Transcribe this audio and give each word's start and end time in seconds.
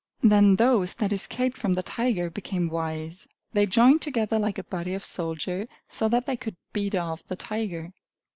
Then 0.23 0.55
those 0.55 0.95
that 0.95 1.13
escaped 1.13 1.59
from 1.59 1.73
the 1.73 1.83
tiger 1.83 2.31
became 2.31 2.69
wise; 2.71 3.27
they 3.53 3.67
joined 3.67 4.01
together 4.01 4.39
like 4.39 4.57
a 4.57 4.63
body 4.63 4.95
of 4.95 5.05
soldiers, 5.05 5.67
so 5.87 6.09
that 6.09 6.25
they 6.25 6.35
could 6.37 6.55
beat 6.73 6.95
off 6.95 7.21
the 7.27 7.35
tiger. 7.35 7.93